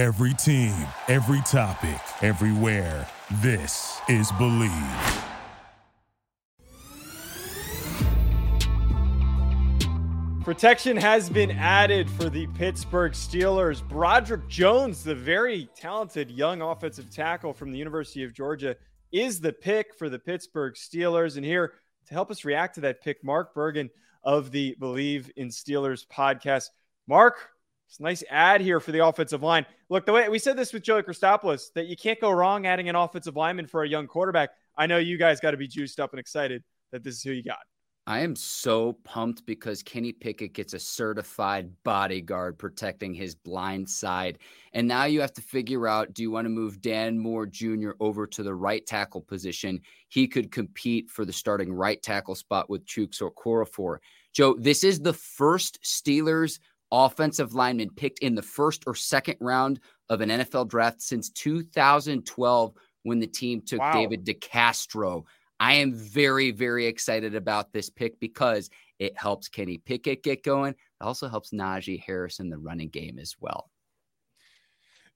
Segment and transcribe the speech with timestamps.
[0.00, 0.72] Every team,
[1.08, 3.06] every topic, everywhere.
[3.42, 5.24] This is Bleav.
[10.42, 13.86] Protection has been added for the Pittsburgh Steelers.
[13.86, 18.76] Broderick Jones, the very talented young offensive tackle from the University of Georgia,
[19.12, 21.36] is the pick for the Pittsburgh Steelers.
[21.36, 21.74] And here
[22.06, 23.90] to help us react to that pick, Mark Bergin
[24.24, 26.70] of the Bleav in Steelers podcast.
[27.06, 27.50] Mark,
[27.90, 29.66] it's a nice ad here for the offensive line.
[29.88, 32.88] Look, the way we said this with Joey Christopoulos, that you can't go wrong adding
[32.88, 34.50] an offensive lineman for a young quarterback.
[34.76, 37.32] I know you guys got to be juiced up and excited that this is who
[37.32, 37.58] you got.
[38.06, 44.38] I am so pumped because Kenny Pickett gets a certified bodyguard protecting his blind side.
[44.72, 47.90] And now you have to figure out do you want to move Dan Moore Jr.
[47.98, 49.80] over to the right tackle position?
[50.08, 53.98] He could compete for the starting right tackle spot with Chuks Okorafor.
[54.32, 56.60] Joe, this is the first Steelers
[56.92, 62.74] offensive lineman picked in the first or second round of an NFL draft since 2012
[63.02, 63.92] when the team took wow.
[63.92, 65.24] David DeCastro
[65.60, 70.72] I am very, very excited about this pick because it helps Kenny Pickett get going.
[70.72, 73.70] It also helps Najee Harris in the running game as well.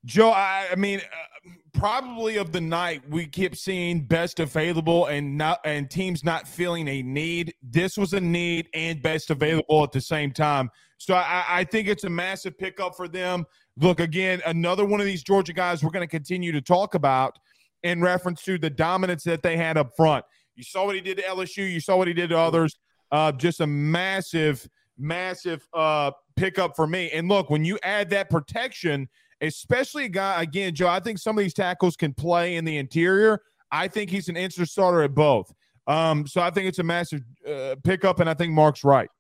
[0.05, 1.23] Joe, I, I mean, uh,
[1.75, 6.89] probably of the night we keep seeing best available and not and teams not feeling
[6.89, 7.55] a need.
[7.62, 10.70] This was a need and best available at the same time.
[10.98, 13.44] So I, I think it's a massive pickup for them.
[13.77, 17.39] Look, again, another one of these Georgia guys we're going to continue to talk about
[17.83, 20.25] in reference to the dominance that they had up front.
[20.55, 21.70] You saw what he did to LSU.
[21.70, 22.78] You saw what he did to others.
[23.11, 24.66] Uh, just a massive,
[24.97, 27.11] massive uh, pickup for me.
[27.11, 29.09] And look, when you add that protection,
[29.47, 32.77] especially a guy again, Joe, I think some of these tackles can play in the
[32.77, 33.42] interior.
[33.70, 35.53] I think he's an instant starter at both.
[35.87, 39.11] Um, so I think it's a massive uh, pickup, and I think Mark's right.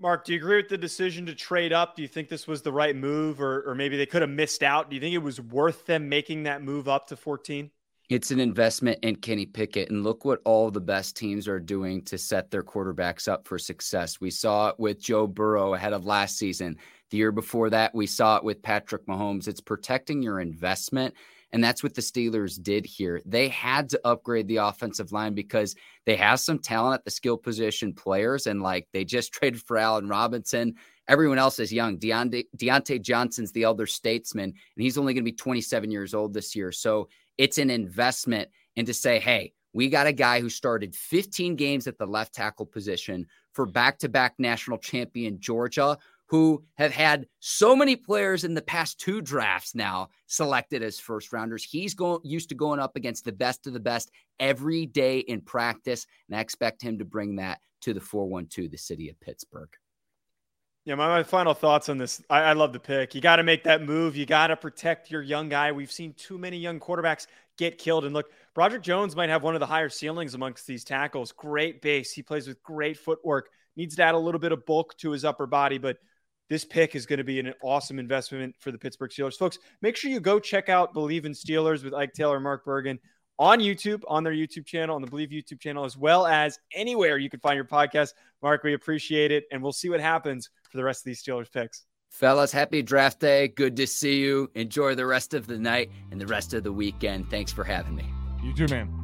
[0.00, 1.94] Mark, do you agree with the decision to trade up?
[1.94, 4.62] Do you think this was the right move, or, or maybe they could have missed
[4.62, 4.90] out?
[4.90, 7.70] Do you think it was worth them making that move up to 14?
[8.10, 9.90] It's an investment in Kenny Pickett.
[9.90, 13.58] And look what all the best teams are doing to set their quarterbacks up for
[13.58, 14.20] success.
[14.20, 16.76] We saw it with Joe Burrow ahead of last season.
[17.14, 19.46] The year before that, we saw it with Patrick Mahomes.
[19.46, 21.14] It's protecting your investment.
[21.52, 23.22] And that's what the Steelers did here.
[23.24, 25.76] They had to upgrade the offensive line because
[26.06, 28.48] they have some talent at the skill position players.
[28.48, 30.74] And like they just traded for Allen Robinson.
[31.06, 31.98] Everyone else is young.
[31.98, 36.34] Diontae, Diontae Johnson's the elder statesman, and he's only going to be 27 years old
[36.34, 36.72] this year.
[36.72, 37.08] So
[37.38, 41.86] it's an investment and to say, hey, we got a guy who started 15 games
[41.86, 45.96] at the left tackle position for back to back national champion Georgia,
[46.26, 51.32] who have had so many players in the past two drafts now selected as first
[51.32, 51.64] rounders.
[51.64, 55.40] He's going used to going up against the best of the best every day in
[55.42, 56.06] practice.
[56.28, 59.68] And I expect him to bring that to the 412, the city of Pittsburgh.
[60.84, 62.22] Yeah, my, my final thoughts on this.
[62.28, 63.14] I, I love the pick.
[63.14, 64.16] You got to make that move.
[64.16, 65.72] You got to protect your young guy.
[65.72, 67.26] We've seen too many young quarterbacks
[67.56, 68.04] get killed.
[68.04, 71.32] And look, Broderick Jones might have one of the higher ceilings amongst these tackles.
[71.32, 72.12] Great base.
[72.12, 73.50] He plays with great footwork.
[73.76, 75.96] Needs to add a little bit of bulk to his upper body, but
[76.54, 79.36] this pick is going to be an awesome investment for the Pittsburgh Steelers.
[79.36, 82.64] Folks, make sure you go check out Bleav in Steelers with Ike Taylor and Mark
[82.64, 82.96] Bergin
[83.40, 87.18] on YouTube, on their YouTube channel, on the Bleav YouTube channel, as well as anywhere
[87.18, 88.10] you can find your podcast.
[88.40, 91.52] Mark, we appreciate it, and we'll see what happens for the rest of these Steelers
[91.52, 91.86] picks.
[92.08, 93.48] Fellas, happy draft day.
[93.48, 94.48] Good to see you.
[94.54, 97.28] Enjoy the rest of the night and the rest of the weekend.
[97.30, 98.08] Thanks for having me.
[98.44, 99.03] You too, man.